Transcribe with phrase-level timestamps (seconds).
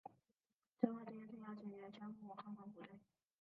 [0.81, 2.99] 陈浩职业生涯始于前武汉光谷队。